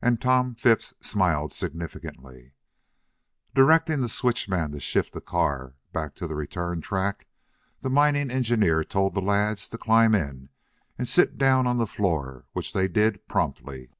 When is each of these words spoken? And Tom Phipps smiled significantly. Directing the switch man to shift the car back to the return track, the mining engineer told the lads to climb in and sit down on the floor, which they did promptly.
And 0.00 0.18
Tom 0.18 0.54
Phipps 0.54 0.94
smiled 1.06 1.52
significantly. 1.52 2.54
Directing 3.54 4.00
the 4.00 4.08
switch 4.08 4.48
man 4.48 4.70
to 4.72 4.80
shift 4.80 5.12
the 5.12 5.20
car 5.20 5.74
back 5.92 6.14
to 6.14 6.26
the 6.26 6.34
return 6.34 6.80
track, 6.80 7.26
the 7.82 7.90
mining 7.90 8.30
engineer 8.30 8.82
told 8.82 9.12
the 9.12 9.20
lads 9.20 9.68
to 9.68 9.76
climb 9.76 10.14
in 10.14 10.48
and 10.96 11.06
sit 11.06 11.36
down 11.36 11.66
on 11.66 11.76
the 11.76 11.86
floor, 11.86 12.46
which 12.54 12.72
they 12.72 12.88
did 12.88 13.28
promptly. 13.28 13.90